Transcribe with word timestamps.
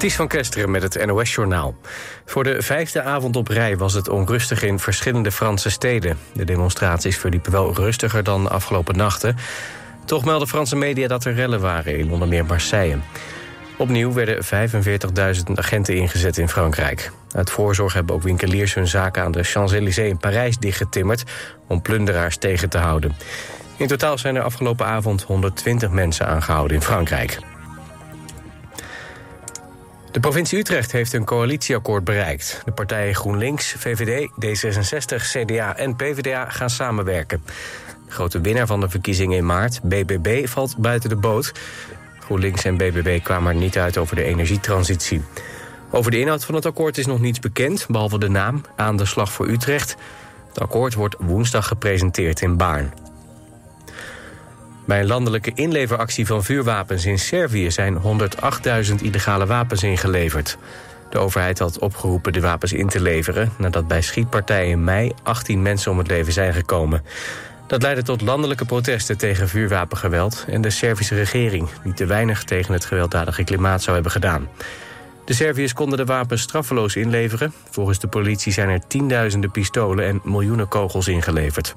Ties 0.00 0.16
van 0.16 0.28
Kesteren 0.28 0.70
met 0.70 0.82
het 0.82 1.06
NOS-journaal. 1.06 1.74
Voor 2.24 2.44
de 2.44 2.62
vijfde 2.62 3.02
avond 3.02 3.36
op 3.36 3.48
rij 3.48 3.76
was 3.76 3.92
het 3.92 4.08
onrustig 4.08 4.62
in 4.62 4.78
verschillende 4.78 5.32
Franse 5.32 5.70
steden. 5.70 6.18
De 6.32 6.44
demonstraties 6.44 7.18
verliepen 7.18 7.52
wel 7.52 7.74
rustiger 7.74 8.22
dan 8.22 8.50
afgelopen 8.50 8.96
nachten. 8.96 9.36
Toch 10.04 10.24
melden 10.24 10.48
Franse 10.48 10.76
media 10.76 11.08
dat 11.08 11.24
er 11.24 11.34
rellen 11.34 11.60
waren 11.60 11.98
in 11.98 12.10
onder 12.10 12.28
meer 12.28 12.44
Marseille. 12.44 12.98
Opnieuw 13.76 14.12
werden 14.12 14.44
45.000 14.44 15.42
agenten 15.54 15.96
ingezet 15.96 16.38
in 16.38 16.48
Frankrijk. 16.48 17.12
Uit 17.32 17.50
voorzorg 17.50 17.92
hebben 17.92 18.14
ook 18.14 18.22
winkeliers 18.22 18.74
hun 18.74 18.88
zaken 18.88 19.22
aan 19.22 19.32
de 19.32 19.42
Champs-Élysées 19.42 20.08
in 20.08 20.18
Parijs 20.18 20.58
dichtgetimmerd... 20.58 21.24
om 21.66 21.82
plunderaars 21.82 22.36
tegen 22.36 22.68
te 22.68 22.78
houden. 22.78 23.16
In 23.76 23.86
totaal 23.86 24.18
zijn 24.18 24.36
er 24.36 24.42
afgelopen 24.42 24.86
avond 24.86 25.22
120 25.22 25.90
mensen 25.90 26.26
aangehouden 26.26 26.76
in 26.76 26.82
Frankrijk. 26.82 27.38
De 30.10 30.20
provincie 30.20 30.58
Utrecht 30.58 30.92
heeft 30.92 31.12
een 31.12 31.24
coalitieakkoord 31.24 32.04
bereikt. 32.04 32.62
De 32.64 32.72
partijen 32.72 33.14
GroenLinks, 33.14 33.74
VVD, 33.78 34.30
D66, 34.30 35.16
CDA 35.16 35.76
en 35.76 35.96
PvdA 35.96 36.48
gaan 36.48 36.70
samenwerken. 36.70 37.42
De 38.06 38.12
grote 38.12 38.40
winnaar 38.40 38.66
van 38.66 38.80
de 38.80 38.88
verkiezingen 38.88 39.36
in 39.36 39.46
maart, 39.46 39.82
BBB, 39.82 40.46
valt 40.48 40.76
buiten 40.76 41.08
de 41.08 41.16
boot. 41.16 41.52
GroenLinks 42.20 42.64
en 42.64 42.76
BBB 42.76 43.22
kwamen 43.22 43.52
er 43.52 43.60
niet 43.60 43.78
uit 43.78 43.98
over 43.98 44.16
de 44.16 44.22
energietransitie. 44.22 45.22
Over 45.90 46.10
de 46.10 46.20
inhoud 46.20 46.44
van 46.44 46.54
het 46.54 46.66
akkoord 46.66 46.98
is 46.98 47.06
nog 47.06 47.20
niets 47.20 47.38
bekend, 47.38 47.86
behalve 47.88 48.18
de 48.18 48.28
naam 48.28 48.64
aan 48.76 48.96
de 48.96 49.04
slag 49.04 49.32
voor 49.32 49.48
Utrecht. 49.48 49.96
Het 50.48 50.60
akkoord 50.60 50.94
wordt 50.94 51.16
woensdag 51.18 51.66
gepresenteerd 51.66 52.40
in 52.40 52.56
Baarn. 52.56 52.92
Bij 54.90 55.00
een 55.00 55.06
landelijke 55.06 55.52
inleveractie 55.54 56.26
van 56.26 56.44
vuurwapens 56.44 57.04
in 57.04 57.18
Servië... 57.18 57.70
zijn 57.70 57.98
108.000 58.02 58.94
illegale 59.02 59.46
wapens 59.46 59.82
ingeleverd. 59.82 60.58
De 61.10 61.18
overheid 61.18 61.58
had 61.58 61.78
opgeroepen 61.78 62.32
de 62.32 62.40
wapens 62.40 62.72
in 62.72 62.88
te 62.88 63.00
leveren... 63.00 63.52
nadat 63.58 63.88
bij 63.88 64.02
schietpartijen 64.02 64.70
in 64.70 64.84
mei 64.84 65.12
18 65.22 65.62
mensen 65.62 65.90
om 65.90 65.98
het 65.98 66.06
leven 66.06 66.32
zijn 66.32 66.54
gekomen. 66.54 67.04
Dat 67.66 67.82
leidde 67.82 68.02
tot 68.02 68.20
landelijke 68.20 68.64
protesten 68.64 69.18
tegen 69.18 69.48
vuurwapengeweld... 69.48 70.44
en 70.48 70.60
de 70.60 70.70
Servische 70.70 71.14
regering, 71.14 71.68
die 71.84 71.94
te 71.94 72.06
weinig 72.06 72.44
tegen 72.44 72.72
het 72.72 72.84
gewelddadige 72.84 73.44
klimaat 73.44 73.82
zou 73.82 73.94
hebben 73.94 74.12
gedaan. 74.12 74.48
De 75.24 75.34
Serviërs 75.34 75.72
konden 75.72 75.98
de 75.98 76.04
wapens 76.04 76.42
straffeloos 76.42 76.96
inleveren. 76.96 77.52
Volgens 77.70 77.98
de 77.98 78.08
politie 78.08 78.52
zijn 78.52 78.68
er 78.68 78.86
tienduizenden 78.86 79.50
pistolen 79.50 80.06
en 80.06 80.20
miljoenen 80.24 80.68
kogels 80.68 81.08
ingeleverd. 81.08 81.74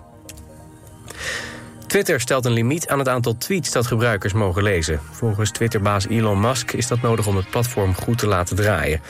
Twitter 1.94 2.20
stelt 2.20 2.46
een 2.46 2.52
limiet 2.52 2.88
aan 2.88 3.00
het 3.00 3.08
aantal 3.08 3.38
tweets 3.38 3.72
dat 3.72 3.88
gebruikers 3.88 4.34
mogen 4.34 4.64
lezen. 4.64 5.00
Volgens 5.12 5.52
Twitterbaas 5.52 6.08
Elon 6.08 6.40
Musk 6.40 6.72
is 6.72 6.88
dat 6.88 7.02
nodig 7.02 7.28
om 7.28 7.36
het 7.36 7.50
platform 7.50 7.96
goed 7.96 8.18
te 8.18 8.28
laten 8.28 8.56
draaien. 8.56 9.02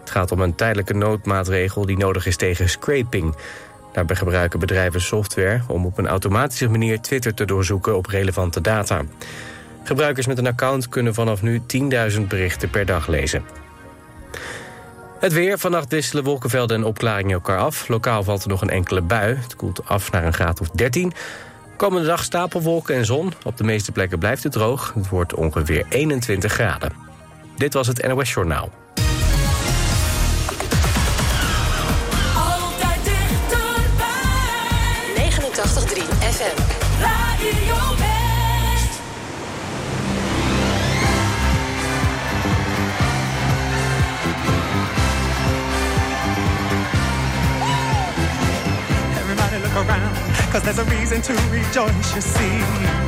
Het 0.00 0.10
gaat 0.10 0.32
om 0.32 0.40
een 0.40 0.54
tijdelijke 0.54 0.94
noodmaatregel 0.94 1.86
die 1.86 1.96
nodig 1.96 2.26
is 2.26 2.36
tegen 2.36 2.68
scraping. 2.68 3.36
Daarbij 3.92 4.16
gebruiken 4.16 4.58
bedrijven 4.58 5.00
software 5.00 5.62
om 5.66 5.86
op 5.86 5.98
een 5.98 6.06
automatische 6.06 6.68
manier 6.68 7.00
Twitter 7.00 7.34
te 7.34 7.44
doorzoeken 7.44 7.96
op 7.96 8.06
relevante 8.06 8.60
data. 8.60 9.02
Gebruikers 9.82 10.26
met 10.26 10.38
een 10.38 10.46
account 10.46 10.88
kunnen 10.88 11.14
vanaf 11.14 11.42
nu 11.42 11.62
10.000 12.12 12.20
berichten 12.28 12.70
per 12.70 12.86
dag 12.86 13.06
lezen. 13.06 13.44
Het 15.18 15.32
weer. 15.32 15.58
Vannacht 15.58 15.90
wisselen 15.90 16.24
wolkenvelden 16.24 16.76
en 16.76 16.84
opklaringen 16.84 17.32
elkaar 17.32 17.58
af. 17.58 17.88
Lokaal 17.88 18.22
valt 18.22 18.42
er 18.42 18.48
nog 18.48 18.60
een 18.62 18.70
enkele 18.70 19.00
bui. 19.00 19.34
Het 19.34 19.56
koelt 19.56 19.88
af 19.88 20.10
naar 20.10 20.24
een 20.24 20.34
graad 20.34 20.60
of 20.60 20.68
13. 20.70 21.12
Komende 21.76 22.06
dag 22.06 22.24
stapelwolken 22.24 22.94
en 22.94 23.04
zon. 23.04 23.32
Op 23.44 23.56
de 23.56 23.64
meeste 23.64 23.92
plekken 23.92 24.18
blijft 24.18 24.42
het 24.42 24.52
droog. 24.52 24.92
Het 24.94 25.08
wordt 25.08 25.34
ongeveer 25.34 25.86
21 25.88 26.52
graden. 26.52 26.92
Dit 27.56 27.72
was 27.74 27.86
het 27.86 28.06
NOS 28.06 28.32
Journaal. 28.32 28.70
Altijd 32.36 33.04
dichterbij. 33.04 34.20
89.3 35.16 36.02
FM. 36.18 36.60
Radio 37.00 38.13
cause 50.54 50.62
there's 50.62 50.78
a 50.78 50.84
reason 50.84 51.20
to 51.20 51.32
rejoice, 51.50 52.14
you 52.14 52.20
see. 52.20 53.03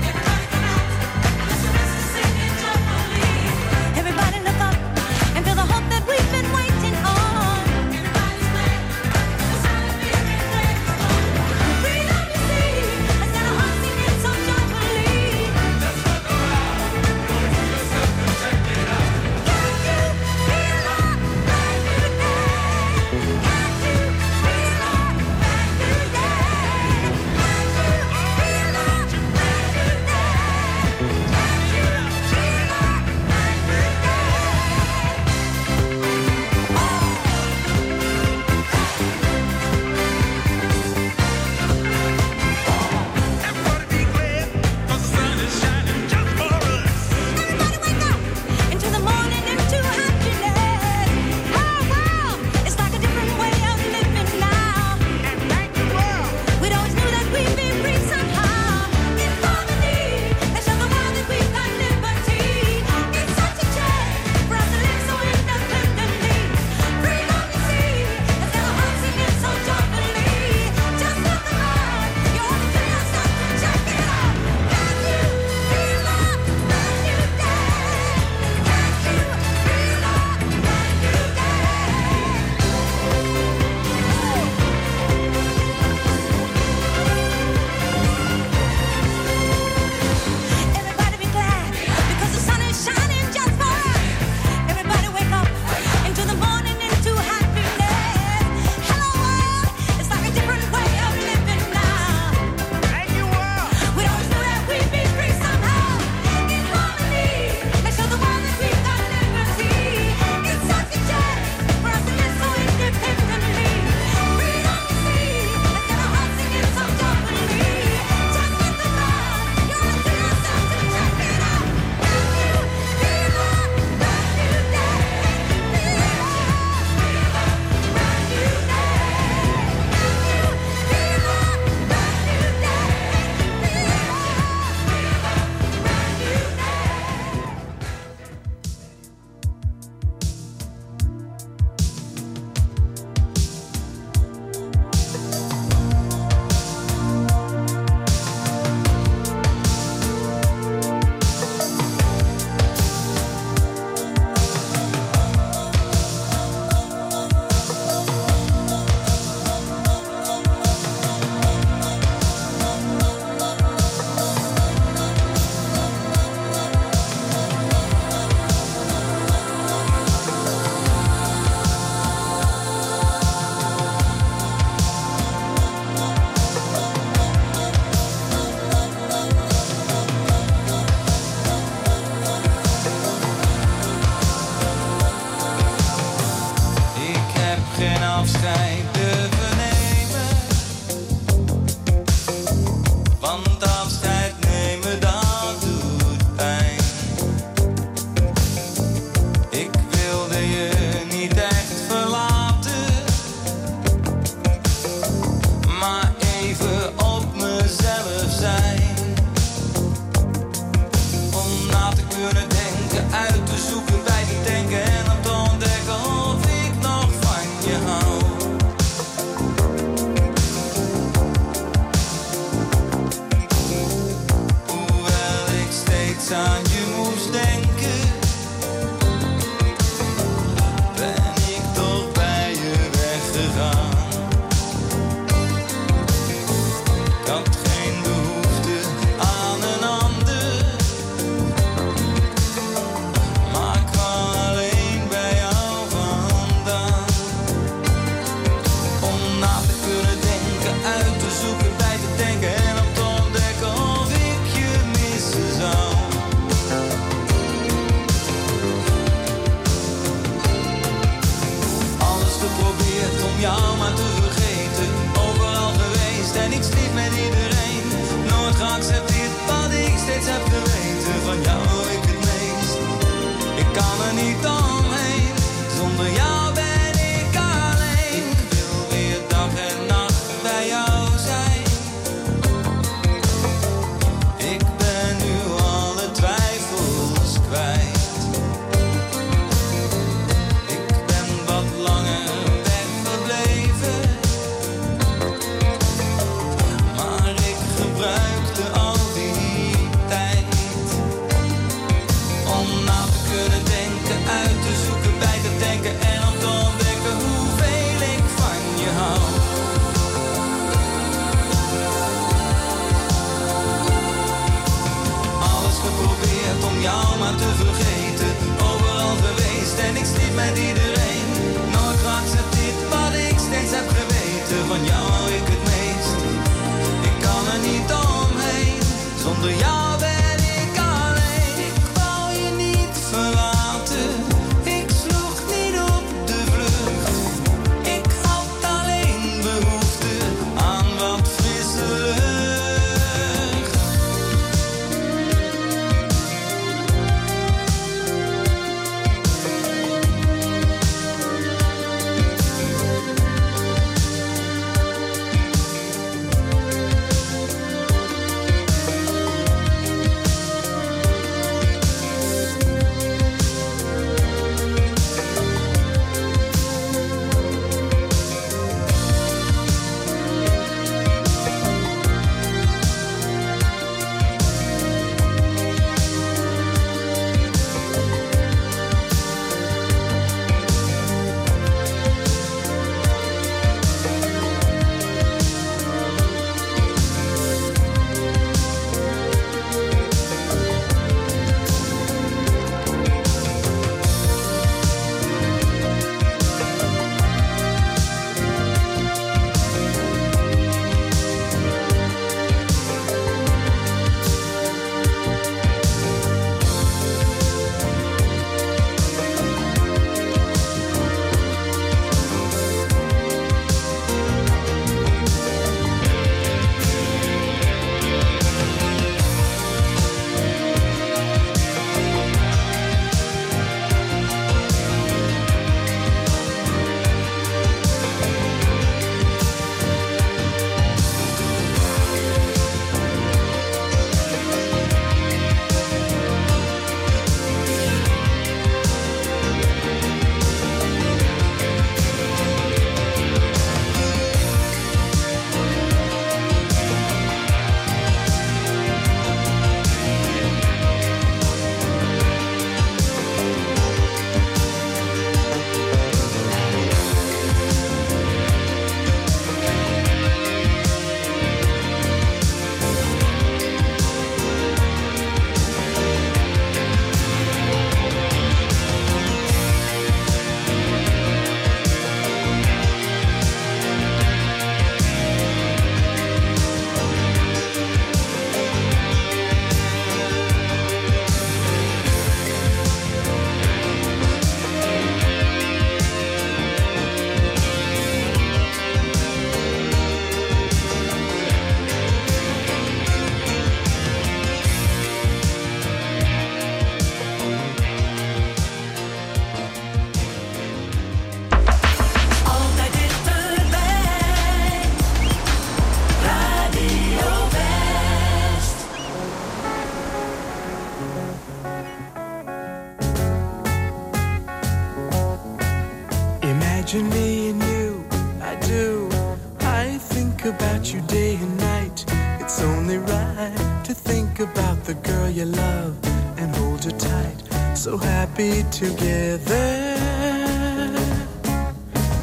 be 528.36 528.62
together. 528.70 529.96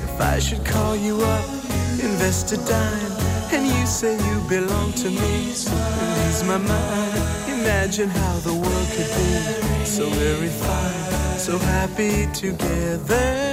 If 0.04 0.22
I 0.22 0.38
should 0.40 0.64
call 0.64 0.96
you 0.96 1.20
up, 1.22 1.46
invest 2.00 2.52
a 2.52 2.58
dime, 2.58 3.12
and 3.52 3.66
you 3.66 3.86
say 3.88 4.14
you 4.16 4.40
belong 4.48 4.94
to 4.94 5.10
me, 5.10 5.48
lose 5.48 6.44
my 6.44 6.58
mind. 6.58 7.24
Imagine 7.50 8.10
how 8.10 8.36
the 8.40 8.54
world 8.54 8.88
could 8.96 9.12
be 9.18 9.86
so 9.86 10.08
very 10.10 10.50
fine, 10.50 11.40
so 11.40 11.58
happy 11.58 12.28
together. 12.34 13.53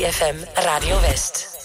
89.3 0.00 0.06
FM 0.06 0.64
Radio 0.64 0.96
West. 1.02 1.59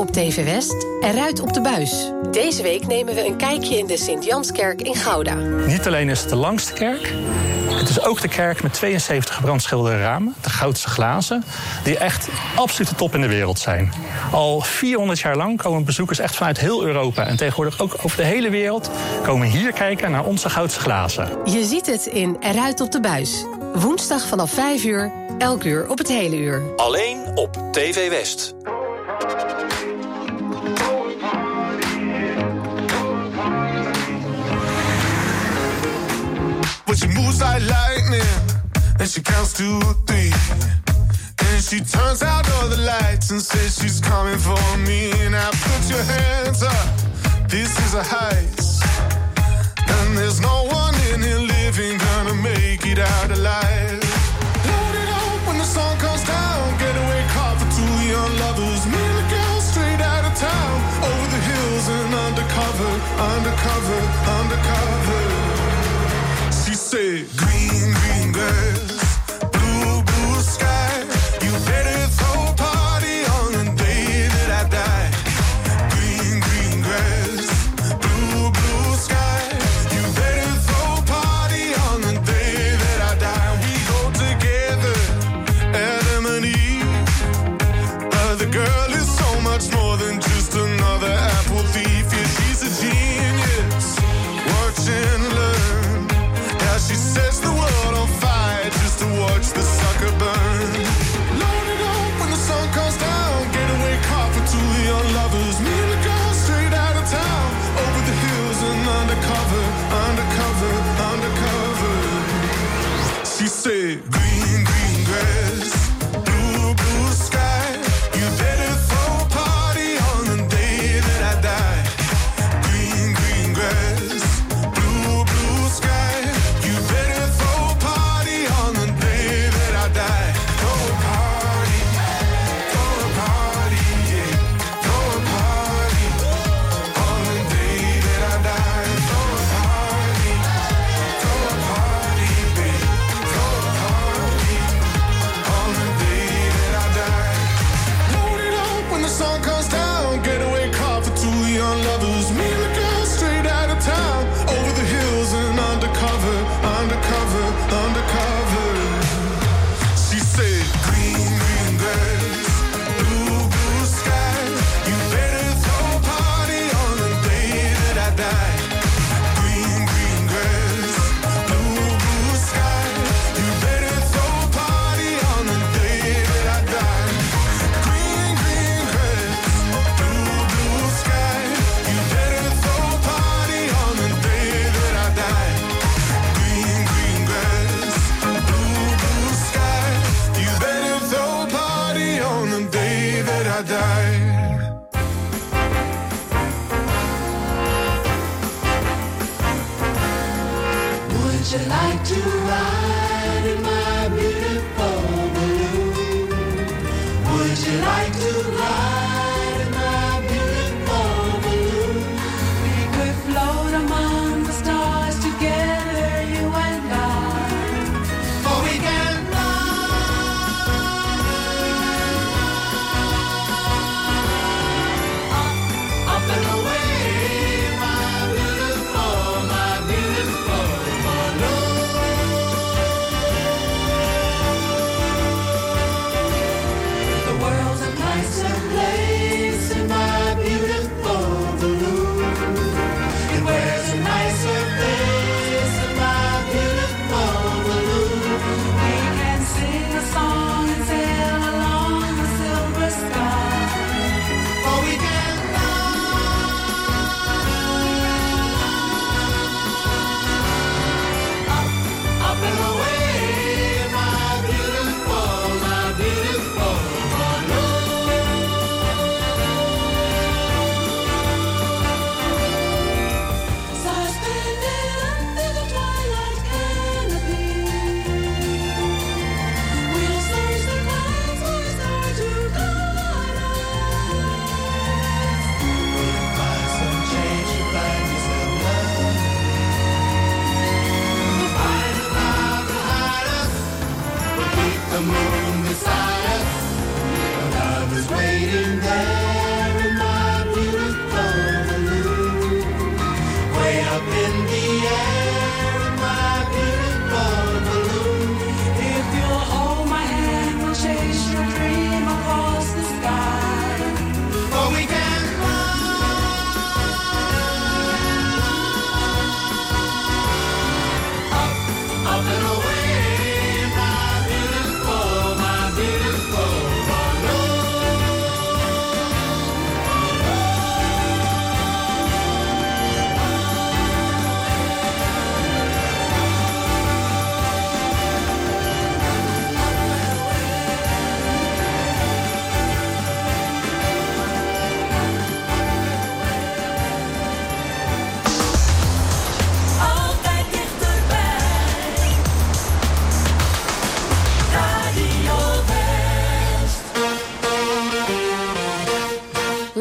op 0.00 0.10
TV 0.10 0.44
West 0.44 0.86
en 1.00 1.14
Ruit 1.14 1.40
op 1.40 1.52
de 1.52 1.60
Buis. 1.60 2.12
Deze 2.30 2.62
week 2.62 2.86
nemen 2.86 3.14
we 3.14 3.26
een 3.26 3.36
kijkje 3.36 3.78
in 3.78 3.86
de 3.86 3.96
Sint-Janskerk 3.96 4.82
in 4.82 4.94
Gouda. 4.94 5.34
Niet 5.66 5.86
alleen 5.86 6.08
is 6.08 6.20
het 6.20 6.28
de 6.28 6.36
langste 6.36 6.72
kerk, 6.72 7.12
het 7.68 7.88
is 7.88 8.02
ook 8.02 8.20
de 8.20 8.28
kerk 8.28 8.62
met 8.62 8.72
72 8.72 9.34
gebrandschilderde 9.34 9.98
ramen, 9.98 10.34
de 10.42 10.50
goudse 10.50 10.88
glazen, 10.88 11.44
die 11.84 11.98
echt 11.98 12.28
absoluut 12.54 12.88
de 12.88 12.94
top 12.94 13.14
in 13.14 13.20
de 13.20 13.28
wereld 13.28 13.58
zijn. 13.58 13.92
Al 14.32 14.60
400 14.60 15.20
jaar 15.20 15.36
lang 15.36 15.62
komen 15.62 15.84
bezoekers 15.84 16.18
echt 16.18 16.36
vanuit 16.36 16.58
heel 16.58 16.84
Europa 16.84 17.26
en 17.26 17.36
tegenwoordig 17.36 17.80
ook 17.80 17.94
over 18.02 18.16
de 18.16 18.24
hele 18.24 18.50
wereld 18.50 18.90
komen 19.22 19.46
hier 19.46 19.72
kijken 19.72 20.10
naar 20.10 20.24
onze 20.24 20.50
goudse 20.50 20.80
glazen. 20.80 21.28
Je 21.44 21.64
ziet 21.64 21.86
het 21.86 22.06
in 22.06 22.36
Ruit 22.40 22.80
op 22.80 22.92
de 22.92 23.00
Buis. 23.00 23.44
Woensdag 23.74 24.26
vanaf 24.26 24.50
5 24.50 24.84
uur, 24.84 25.12
elk 25.38 25.64
uur 25.64 25.88
op 25.88 25.98
het 25.98 26.08
hele 26.08 26.36
uur. 26.36 26.62
Alleen 26.76 27.18
op 27.34 27.58
TV 27.72 28.08
West. 28.08 28.54
She 37.00 37.08
moves 37.08 37.40
like 37.40 37.62
lightning, 37.62 38.28
and 39.00 39.08
she 39.08 39.22
counts 39.22 39.54
to 39.54 39.80
three. 40.06 40.34
and 41.48 41.64
she 41.64 41.80
turns 41.80 42.22
out 42.22 42.44
all 42.52 42.68
the 42.68 42.76
lights 42.76 43.30
and 43.30 43.40
says 43.40 43.80
she's 43.80 44.00
coming 44.00 44.36
for 44.36 44.60
me. 44.84 45.08
Now 45.30 45.48
put 45.48 45.80
your 45.88 46.04
hands 46.04 46.62
up, 46.62 46.86
this 47.48 47.72
is 47.86 47.94
a 47.94 48.02
heist. 48.02 48.84
And 49.88 50.18
there's 50.18 50.42
no 50.42 50.68
one 50.68 50.94
in 51.08 51.22
here 51.22 51.40
living 51.40 51.96
gonna 51.96 52.34
make 52.34 52.84
it 52.84 52.98
out 52.98 53.30
alive. 53.30 54.04
Load 54.68 54.94
it 55.02 55.08
up 55.08 55.40
when 55.46 55.56
the 55.56 55.64
sun 55.64 55.96
comes 56.04 56.22
down. 56.28 56.78
Getaway 56.78 57.24
car 57.32 57.56
for 57.56 57.68
two 57.80 57.94
young 58.12 58.32
lovers. 58.44 58.84
Me 58.92 59.00
and 59.00 59.18
the 59.20 59.26
girl 59.32 59.60
straight 59.72 60.02
out 60.04 60.24
of 60.28 60.34
town. 60.36 60.74
Over 61.08 61.28
the 61.32 61.42
hills 61.48 61.88
and 61.96 62.14
undercover, 62.28 62.92
undercover, 63.32 64.00
undercover 64.36 64.99
say, 66.90 67.24
Green, 67.36 67.94
green 67.94 68.32
girl. 68.32 68.79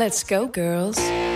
Let's 0.09 0.23
go, 0.23 0.47
girls. 0.47 1.28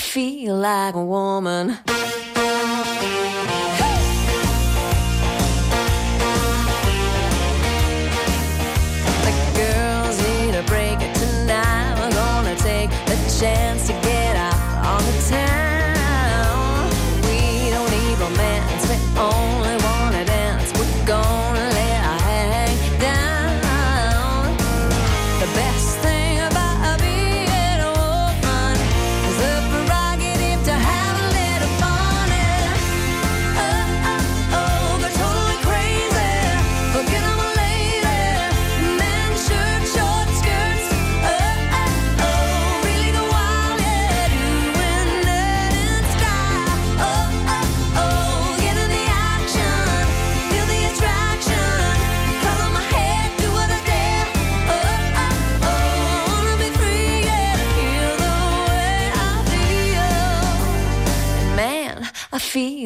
I 0.00 0.02
feel 0.02 0.56
like 0.56 0.94
a 0.94 1.04
woman. 1.04 1.76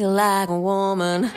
like 0.07 0.49
a 0.49 0.57
woman. 0.57 1.31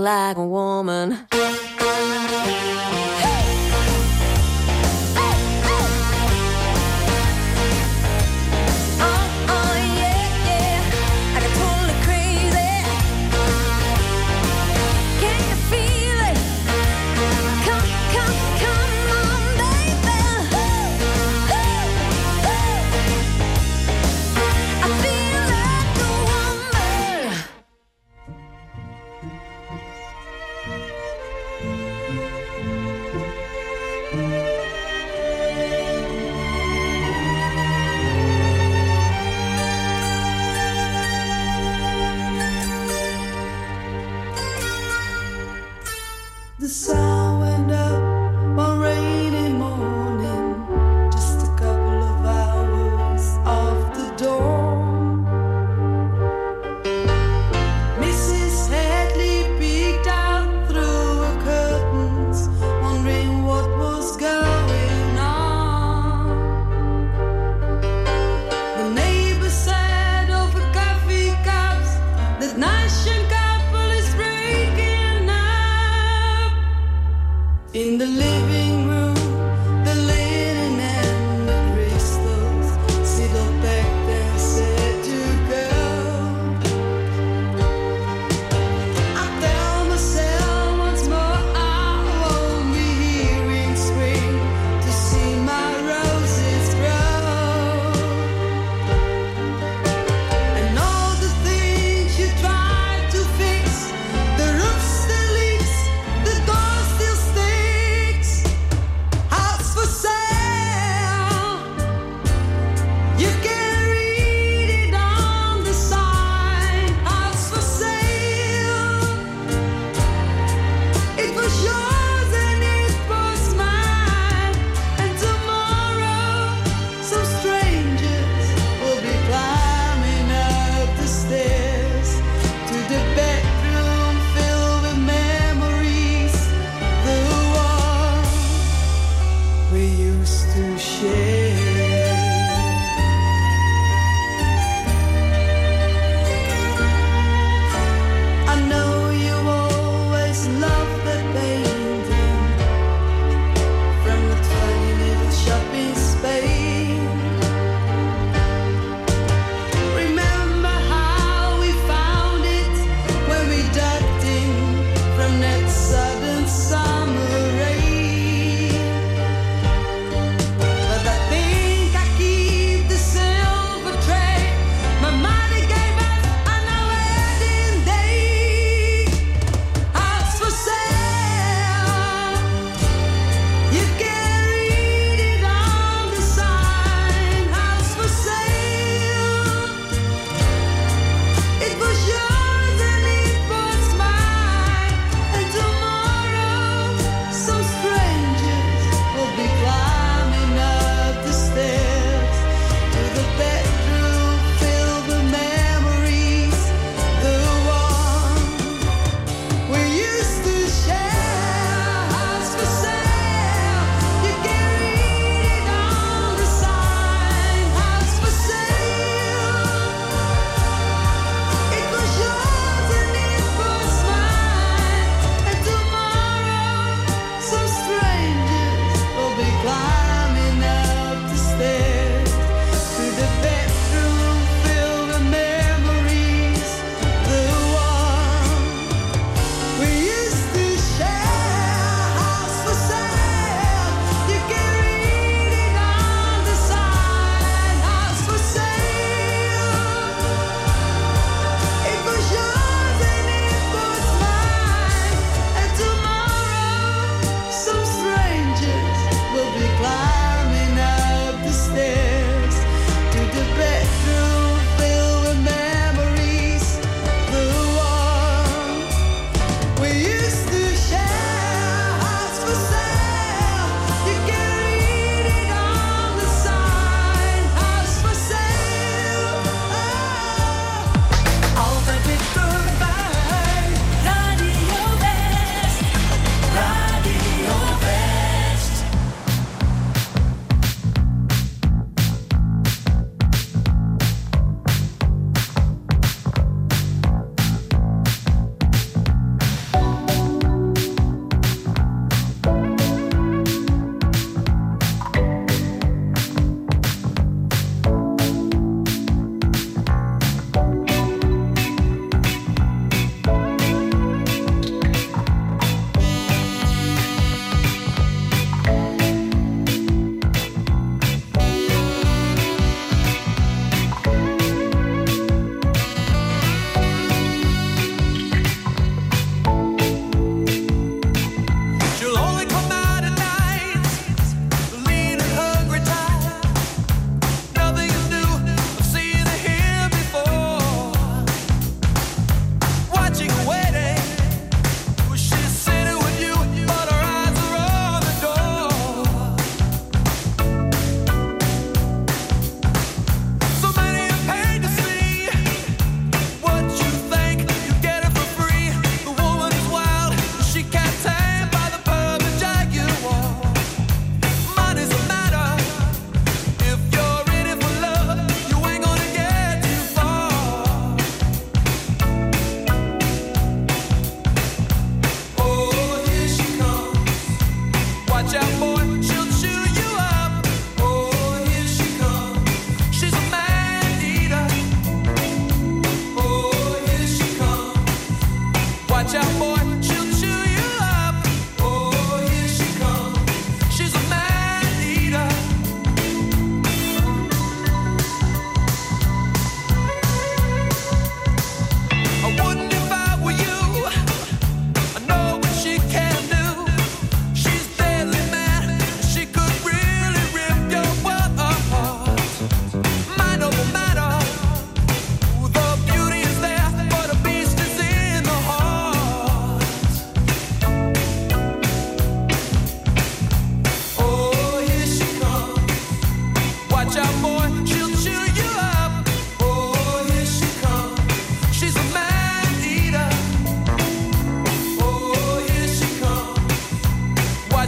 Like 0.00 0.36
a 0.36 0.46
woman. 0.46 1.18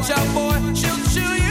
Watch 0.02 0.18
out, 0.18 0.34
boy, 0.34 0.74
she'll 0.74 0.96
chew 1.14 1.20
you 1.20 1.41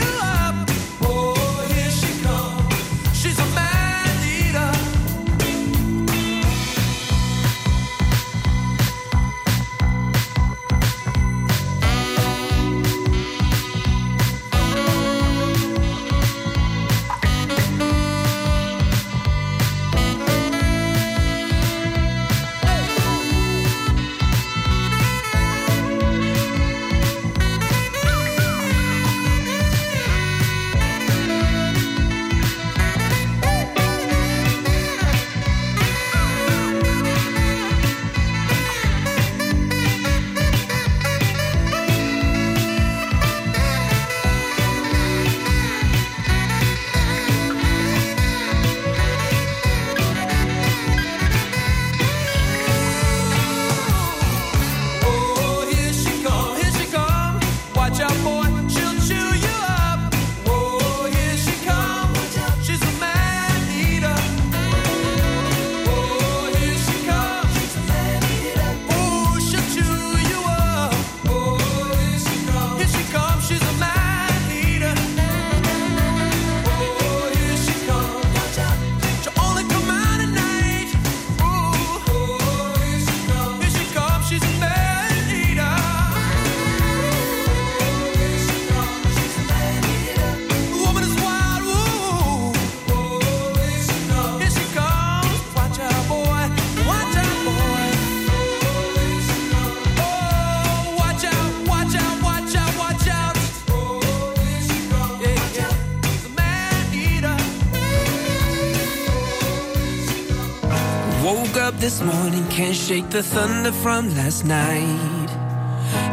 Woke 111.22 111.56
up 111.56 111.76
this 111.78 112.02
morning, 112.02 112.44
can't 112.48 112.74
shake 112.74 113.08
the 113.10 113.22
thunder 113.22 113.70
from 113.70 114.12
last 114.16 114.44
night. 114.44 115.30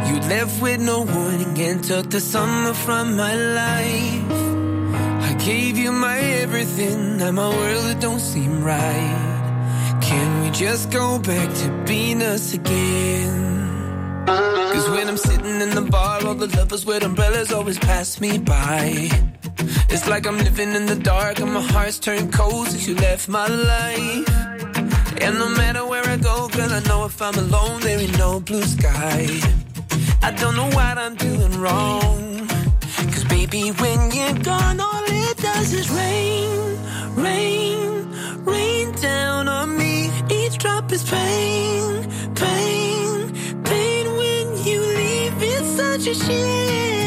You 0.06 0.20
left 0.28 0.62
with 0.62 0.80
no 0.80 1.00
warning 1.00 1.58
and 1.58 1.82
took 1.82 2.08
the 2.10 2.20
summer 2.20 2.72
from 2.72 3.16
my 3.16 3.34
life. 3.34 4.30
I 5.28 5.34
gave 5.44 5.76
you 5.76 5.90
my 5.90 6.16
everything, 6.16 7.16
now 7.16 7.32
my 7.32 7.48
world 7.48 7.86
it 7.86 8.00
don't 8.00 8.20
seem 8.20 8.62
right. 8.62 9.98
Can 10.00 10.44
we 10.44 10.50
just 10.50 10.92
go 10.92 11.18
back 11.18 11.52
to 11.54 11.84
being 11.88 12.22
us 12.22 12.54
again? 12.54 14.26
Cause 14.26 14.88
when 14.90 15.08
I'm 15.08 15.16
sitting 15.16 15.60
in 15.60 15.70
the 15.70 15.88
bar, 15.90 16.24
all 16.24 16.36
the 16.36 16.46
lovers 16.56 16.86
with 16.86 17.02
umbrellas 17.02 17.52
always 17.52 17.80
pass 17.80 18.20
me 18.20 18.38
by. 18.38 19.08
It's 19.88 20.06
like 20.06 20.24
I'm 20.28 20.38
living 20.38 20.76
in 20.76 20.86
the 20.86 20.94
dark 20.94 21.40
and 21.40 21.52
my 21.52 21.62
heart's 21.62 21.98
turned 21.98 22.32
cold 22.32 22.68
since 22.68 22.86
you 22.86 22.94
left 22.94 23.28
my 23.28 23.48
life. 23.48 24.49
And 25.22 25.38
no 25.38 25.48
matter 25.50 25.84
where 25.84 26.04
I 26.06 26.16
go, 26.16 26.48
girl, 26.48 26.70
I 26.70 26.80
know 26.88 27.04
if 27.04 27.20
I'm 27.20 27.34
alone, 27.34 27.80
there 27.82 27.98
ain't 27.98 28.16
no 28.18 28.40
blue 28.40 28.62
sky. 28.62 29.26
I 30.22 30.30
don't 30.32 30.56
know 30.56 30.68
what 30.68 30.96
I'm 30.98 31.14
doing 31.14 31.60
wrong. 31.60 32.48
Cause 33.12 33.24
baby, 33.24 33.68
when 33.82 34.10
you're 34.12 34.38
gone, 34.42 34.80
all 34.80 35.04
it 35.06 35.36
does 35.36 35.72
is 35.72 35.90
rain, 35.90 36.78
rain, 37.16 38.10
rain 38.44 38.92
down 38.92 39.48
on 39.48 39.76
me. 39.76 40.10
Each 40.30 40.56
drop 40.58 40.90
is 40.90 41.02
pain, 41.02 42.08
pain, 42.34 43.62
pain 43.64 44.06
when 44.20 44.64
you 44.64 44.80
leave. 44.80 45.34
It's 45.42 45.68
such 45.76 46.06
a 46.06 46.14
shame. 46.14 46.99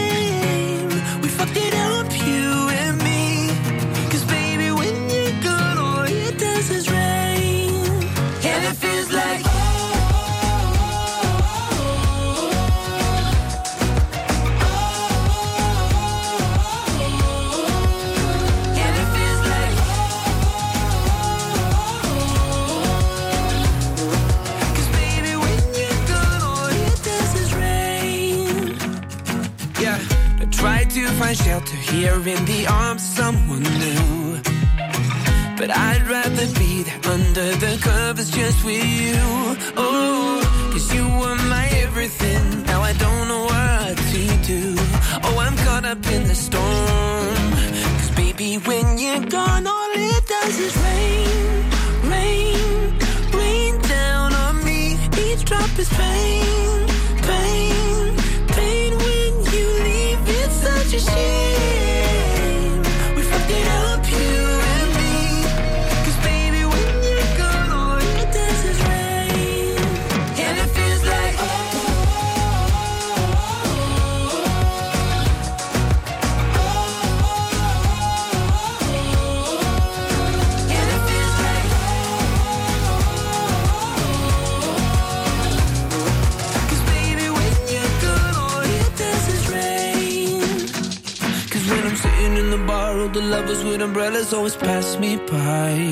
Find 31.33 31.47
shelter 31.47 31.75
here 31.75 32.15
in 32.15 32.45
the 32.45 32.67
arms 32.67 33.03
of 33.03 33.17
someone 33.17 33.63
new. 33.63 34.39
But 35.57 35.69
I'd 35.71 36.05
rather 36.07 36.47
be 36.59 36.83
there 36.83 36.99
under 37.11 37.51
the 37.63 37.79
covers 37.81 38.31
just 38.31 38.63
with 38.65 38.83
you. 38.83 39.15
Oh, 39.77 40.69
cause 40.71 40.93
you 40.93 41.03
were 41.03 41.35
my 41.49 41.67
everything. 41.85 42.63
Now 42.63 42.81
I 42.81 42.93
don't 42.93 43.27
know 43.27 43.43
what 43.45 43.97
to 43.97 44.23
do. 44.47 44.75
Oh, 45.23 45.37
I'm 45.39 45.55
caught 45.57 45.85
up 45.85 46.05
in 46.11 46.23
the 46.27 46.35
storm. 46.35 47.51
Cause 47.99 48.11
baby, 48.15 48.55
when 48.57 48.97
you're 48.97 49.25
gone, 49.25 49.65
all 49.67 49.91
it 49.95 50.27
does 50.27 50.59
is 50.59 50.75
rain, 50.87 51.63
rain, 52.11 52.99
rain 53.33 53.81
down 53.81 54.33
on 54.33 54.63
me. 54.65 54.97
Each 55.17 55.43
drop 55.45 55.71
is 55.79 55.89
pain, 55.89 56.62
umbrellas 94.23 94.33
always 94.33 94.55
pass 94.55 94.97
me 94.97 95.17
by. 95.17 95.91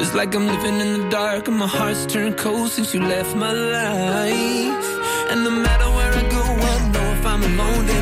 It's 0.00 0.14
like 0.14 0.34
I'm 0.34 0.46
living 0.46 0.80
in 0.80 1.00
the 1.00 1.08
dark 1.10 1.48
and 1.48 1.58
my 1.58 1.66
heart's 1.66 2.06
turned 2.06 2.36
cold 2.38 2.70
since 2.70 2.94
you 2.94 3.00
left 3.00 3.34
my 3.36 3.52
life. 3.52 4.88
And 5.30 5.44
no 5.44 5.50
matter 5.50 5.88
where 5.96 6.12
I 6.12 6.22
go, 6.30 6.42
I 6.42 6.90
know 6.92 7.12
if 7.18 7.26
I'm 7.26 7.42
alone, 7.42 8.01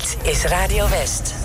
Dit 0.00 0.16
is 0.22 0.44
Radio 0.44 0.88
West. 0.88 1.39